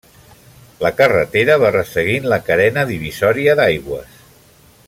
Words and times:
La 0.83 0.91
carretera 1.01 1.59
va 1.65 1.71
resseguint 1.77 2.27
la 2.33 2.41
carena 2.49 2.89
divisòria 2.93 3.59
d'aigües. 3.61 4.21